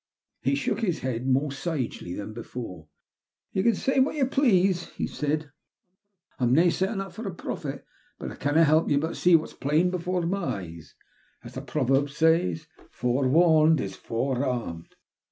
[0.41, 2.87] He shook his head more sagely than before."
[3.53, 5.51] Ye can say what ye please," he said,"
[6.39, 7.85] I'm nae settin' up for a prophet,
[8.17, 10.95] but I canna help but see what's put plain before my eyes.
[11.43, 14.95] As the proverb says— 'Forewarned is forearmed.'